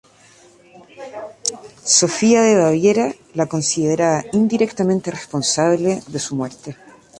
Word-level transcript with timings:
Sofía 1.99 2.41
de 2.41 2.55
Baviera 2.57 3.13
la 3.35 3.45
consideraba 3.45 4.25
indirectamente 4.33 5.11
responsable 5.11 6.01
de 6.07 6.17
su 6.17 6.35
muerte. 6.35 6.75